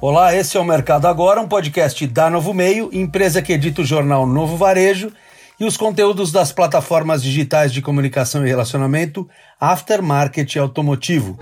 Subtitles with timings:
[0.00, 3.84] Olá, esse é o Mercado Agora, um podcast da Novo Meio, empresa que edita o
[3.84, 5.10] jornal Novo Varejo
[5.58, 9.28] e os conteúdos das plataformas digitais de comunicação e relacionamento
[9.60, 11.36] Aftermarket Automotivo.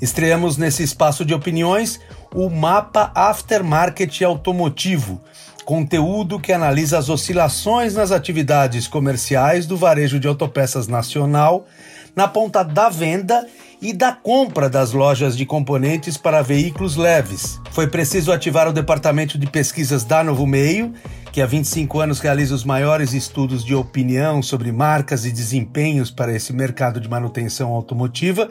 [0.00, 1.98] Estreamos nesse espaço de opiniões
[2.32, 5.20] o mapa Aftermarket Automotivo,
[5.64, 11.66] conteúdo que analisa as oscilações nas atividades comerciais do varejo de autopeças nacional
[12.16, 13.46] na ponta da venda
[13.80, 17.60] e da compra das lojas de componentes para veículos leves.
[17.70, 20.94] Foi preciso ativar o departamento de pesquisas da Novo Meio,
[21.30, 26.34] que há 25 anos realiza os maiores estudos de opinião sobre marcas e desempenhos para
[26.34, 28.48] esse mercado de manutenção automotiva,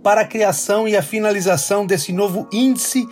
[0.00, 3.04] para a criação e a finalização desse novo índice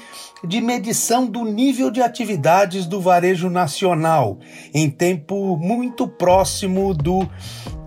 [0.47, 4.39] de medição do nível de atividades do varejo nacional,
[4.73, 7.29] em tempo muito próximo do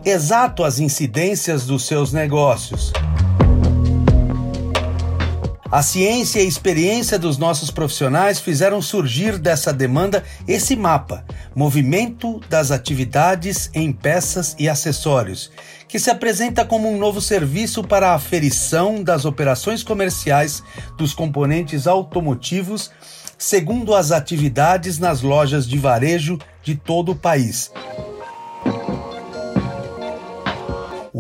[0.03, 2.92] exato às incidências dos seus negócios.
[5.72, 12.41] A ciência e a experiência dos nossos profissionais fizeram surgir dessa demanda esse mapa, Movimento
[12.50, 15.52] das Atividades em Peças e Acessórios,
[15.88, 20.63] que se apresenta como um novo serviço para a aferição das operações comerciais
[20.97, 22.89] dos componentes automotivos,
[23.38, 27.72] segundo as atividades nas lojas de varejo de todo o país.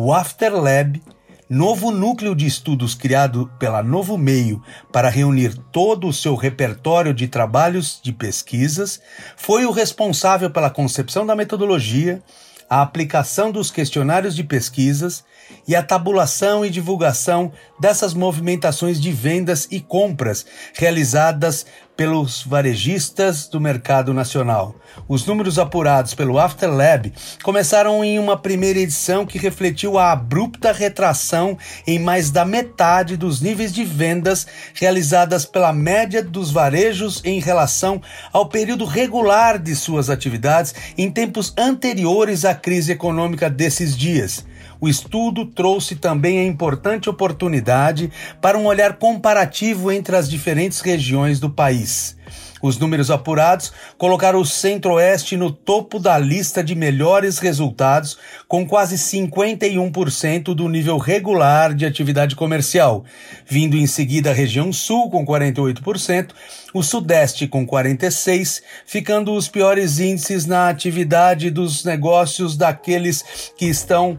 [0.01, 1.03] O Afterlab
[1.49, 7.27] novo núcleo de estudos criado pela Novo Meio para reunir todo o seu repertório de
[7.27, 9.01] trabalhos de pesquisas,
[9.35, 12.23] foi o responsável pela concepção da metodologia,
[12.69, 15.25] a aplicação dos questionários de pesquisas
[15.67, 21.65] e a tabulação e divulgação dessas movimentações de vendas e compras realizadas
[21.99, 24.73] pelos varejistas do mercado nacional.
[25.05, 27.11] Os números apurados pelo Afterlab
[27.43, 33.41] começaram em uma primeira edição que refletiu a abrupta retração em mais da metade dos
[33.41, 38.01] níveis de vendas realizadas pela média dos varejos em relação
[38.31, 44.45] ao período regular de suas atividades em tempos anteriores à crise econômica desses dias.
[44.81, 48.09] O estudo trouxe também a importante oportunidade
[48.41, 52.17] para um olhar comparativo entre as diferentes regiões do país.
[52.61, 58.17] Os números apurados colocaram o Centro-Oeste no topo da lista de melhores resultados,
[58.47, 63.05] com quase 51% do nível regular de atividade comercial,
[63.45, 66.31] vindo em seguida a região Sul com 48%,
[66.73, 73.23] o Sudeste com 46%, ficando os piores índices na atividade dos negócios daqueles
[73.57, 74.17] que estão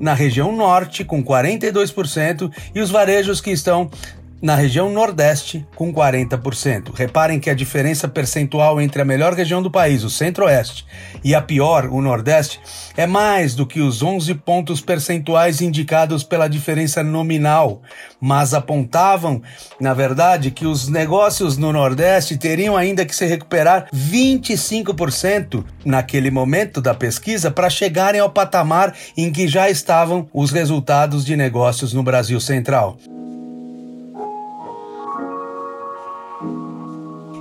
[0.00, 3.90] na região norte, com 42%, e os varejos que estão
[4.42, 6.94] na região Nordeste, com 40%.
[6.94, 10.86] Reparem que a diferença percentual entre a melhor região do país, o Centro-Oeste,
[11.22, 12.60] e a pior, o Nordeste,
[12.96, 17.82] é mais do que os 11 pontos percentuais indicados pela diferença nominal,
[18.20, 19.42] mas apontavam,
[19.78, 26.80] na verdade, que os negócios no Nordeste teriam ainda que se recuperar 25% naquele momento
[26.80, 32.02] da pesquisa para chegarem ao patamar em que já estavam os resultados de negócios no
[32.02, 32.96] Brasil Central.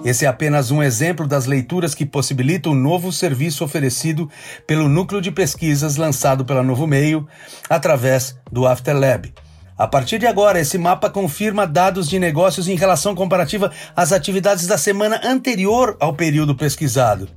[0.03, 4.29] Esse é apenas um exemplo das leituras que possibilitam o novo serviço oferecido
[4.65, 7.27] pelo núcleo de pesquisas lançado pela Novo Meio
[7.69, 9.33] através do Afterlab.
[9.77, 14.67] A partir de agora, esse mapa confirma dados de negócios em relação comparativa às atividades
[14.67, 17.27] da semana anterior ao período pesquisado.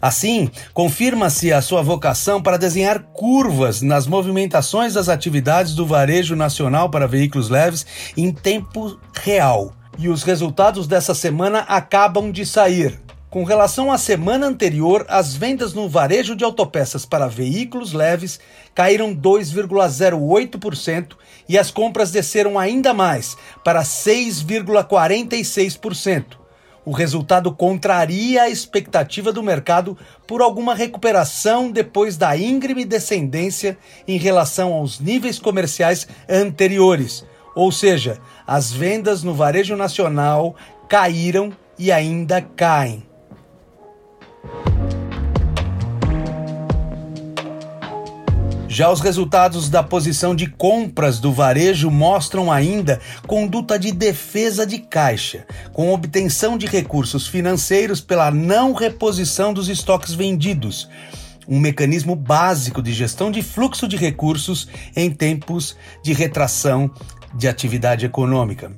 [0.00, 6.88] Assim, confirma-se a sua vocação para desenhar curvas nas movimentações das atividades do varejo nacional
[6.88, 7.84] para veículos leves
[8.16, 13.00] em tempo real e os resultados dessa semana acabam de sair.
[13.28, 18.40] Com relação à semana anterior, as vendas no varejo de autopeças para veículos leves
[18.74, 21.16] caíram 2,08%
[21.48, 26.24] e as compras desceram ainda mais, para 6,46%.
[26.84, 33.76] O resultado contraria a expectativa do mercado por alguma recuperação depois da íngreme descendência
[34.06, 37.24] em relação aos níveis comerciais anteriores
[37.56, 40.54] ou seja, as vendas no varejo nacional
[40.86, 43.02] caíram e ainda caem.
[48.68, 54.78] Já os resultados da posição de compras do varejo mostram ainda conduta de defesa de
[54.78, 60.90] caixa, com obtenção de recursos financeiros pela não reposição dos estoques vendidos,
[61.48, 66.90] um mecanismo básico de gestão de fluxo de recursos em tempos de retração
[67.36, 68.72] de atividade econômica.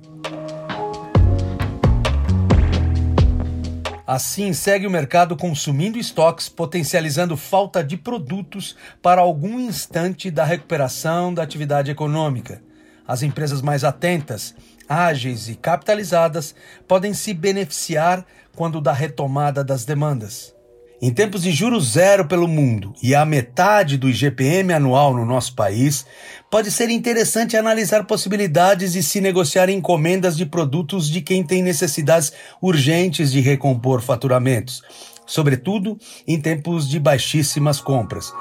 [4.07, 11.33] Assim, segue o mercado consumindo estoques, potencializando falta de produtos para algum instante da recuperação
[11.33, 12.63] da atividade econômica.
[13.07, 14.55] As empresas mais atentas,
[14.89, 16.55] ágeis e capitalizadas
[16.87, 18.25] podem se beneficiar
[18.57, 20.58] quando da retomada das demandas.
[21.01, 25.55] Em tempos de juros zero pelo mundo e a metade do IGPM anual no nosso
[25.55, 26.05] país,
[26.51, 32.33] pode ser interessante analisar possibilidades de se negociar encomendas de produtos de quem tem necessidades
[32.61, 34.83] urgentes de recompor faturamentos,
[35.25, 35.97] sobretudo
[36.27, 38.33] em tempos de baixíssimas compras.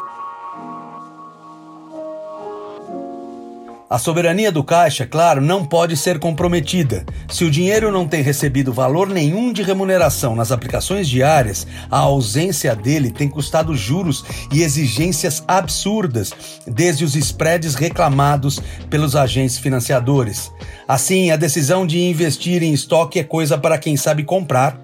[3.90, 7.06] A soberania do caixa, claro, não pode ser comprometida.
[7.30, 12.76] Se o dinheiro não tem recebido valor nenhum de remuneração nas aplicações diárias, a ausência
[12.76, 16.34] dele tem custado juros e exigências absurdas,
[16.68, 20.52] desde os spreads reclamados pelos agentes financiadores.
[20.86, 24.78] Assim, a decisão de investir em estoque é coisa para quem sabe comprar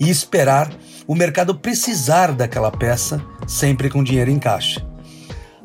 [0.00, 0.70] e esperar
[1.06, 4.95] o mercado precisar daquela peça, sempre com dinheiro em caixa.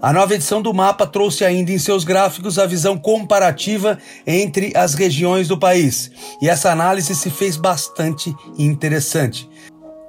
[0.02, 4.96] A nova edição do mapa trouxe ainda em seus gráficos a visão comparativa entre as
[4.96, 6.10] regiões do país,
[6.42, 9.48] e essa análise se fez bastante interessante.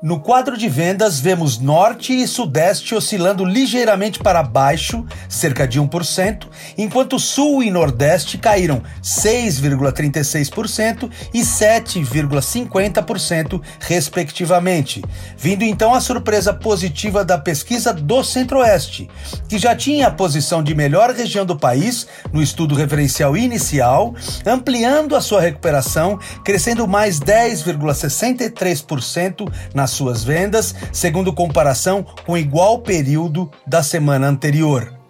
[0.03, 6.49] No quadro de vendas, vemos Norte e Sudeste oscilando ligeiramente para baixo, cerca de 1%,
[6.77, 15.01] enquanto Sul e Nordeste caíram 6,36% e 7,50%, respectivamente,
[15.39, 19.09] vindo então a surpresa positiva da pesquisa do Centro-Oeste,
[19.49, 25.15] que já tinha a posição de melhor região do país no estudo referencial inicial, ampliando
[25.15, 33.83] a sua recuperação, crescendo mais 10,63% nas suas vendas, segundo comparação com igual período da
[33.83, 35.02] semana anterior.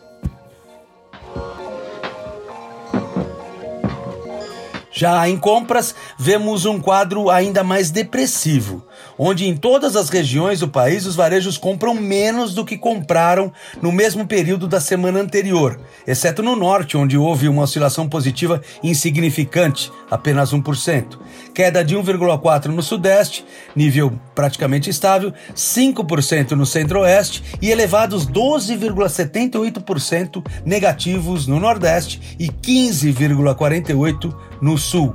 [4.95, 8.87] Já em compras, vemos um quadro ainda mais depressivo,
[9.19, 13.51] onde em todas as regiões do país os varejos compram menos do que compraram
[13.81, 19.91] no mesmo período da semana anterior, exceto no norte, onde houve uma oscilação positiva insignificante,
[20.11, 21.19] apenas 1%.
[21.55, 31.47] Queda de 1,4% no sudeste, nível praticamente estável, 5% no centro-oeste e elevados 12,78% negativos
[31.47, 35.13] no nordeste e 15,48% no sul.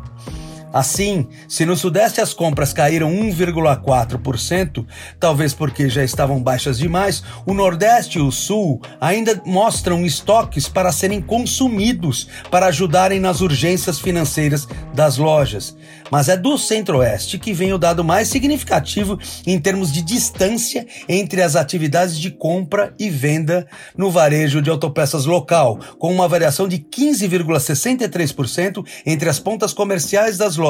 [0.78, 4.86] Assim, se no Sudeste as compras caíram 1,4%,
[5.20, 10.92] talvez porque já estavam baixas demais, o Nordeste e o Sul ainda mostram estoques para
[10.92, 15.76] serem consumidos para ajudarem nas urgências financeiras das lojas.
[16.12, 21.42] Mas é do Centro-Oeste que vem o dado mais significativo em termos de distância entre
[21.42, 23.66] as atividades de compra e venda
[23.98, 30.56] no varejo de autopeças local, com uma variação de 15,63% entre as pontas comerciais das
[30.56, 30.67] lojas,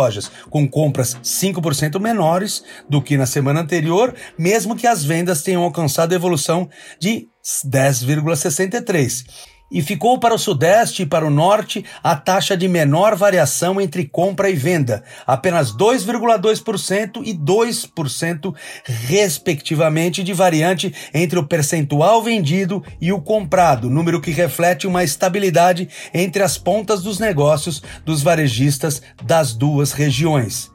[0.49, 6.13] com compras 5% menores do que na semana anterior, mesmo que as vendas tenham alcançado
[6.13, 7.27] evolução de
[7.65, 13.79] 10,63% e ficou para o Sudeste e para o Norte a taxa de menor variação
[13.79, 18.55] entre compra e venda, apenas 2,2% e 2%,
[18.85, 25.89] respectivamente, de variante entre o percentual vendido e o comprado, número que reflete uma estabilidade
[26.13, 30.71] entre as pontas dos negócios dos varejistas das duas regiões.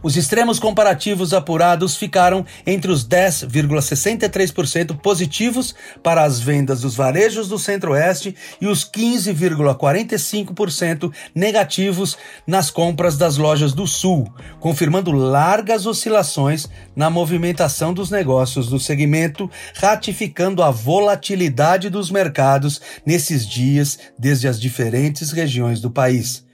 [0.00, 7.58] Os extremos comparativos apurados ficaram entre os 10,63% positivos para as vendas dos varejos do
[7.58, 17.10] Centro-Oeste e os 15,45% negativos nas compras das lojas do Sul, confirmando largas oscilações na
[17.10, 25.32] movimentação dos negócios do segmento, ratificando a volatilidade dos mercados nesses dias desde as diferentes
[25.32, 26.46] regiões do país.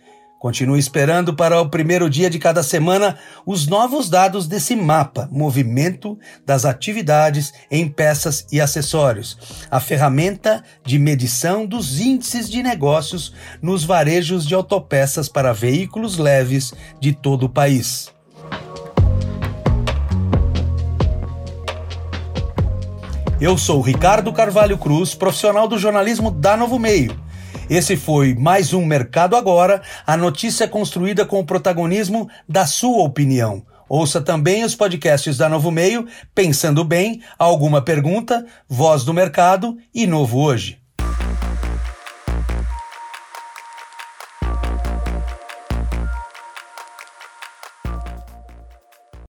[0.44, 6.18] Continue esperando para o primeiro dia de cada semana os novos dados desse mapa, movimento
[6.44, 9.38] das atividades em peças e acessórios,
[9.70, 13.32] a ferramenta de medição dos índices de negócios
[13.62, 18.12] nos varejos de autopeças para veículos leves de todo o país.
[23.40, 27.24] Eu sou Ricardo Carvalho Cruz, profissional do jornalismo da Novo Meio
[27.68, 33.64] esse foi mais um Mercado Agora, a notícia construída com o protagonismo da sua opinião.
[33.88, 40.06] Ouça também os podcasts da Novo Meio, Pensando Bem, Alguma Pergunta, Voz do Mercado e
[40.06, 40.83] Novo Hoje.